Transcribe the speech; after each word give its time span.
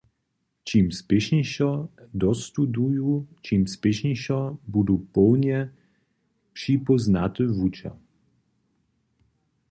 Čim 0.69 0.85
spěšnišo 0.99 1.71
dostuduju, 2.23 3.11
ćim 3.43 3.61
spěšnišo 3.75 4.39
budu 4.73 4.97
połnje 5.13 5.59
připóznaty 6.53 7.43
wučer. 7.57 7.93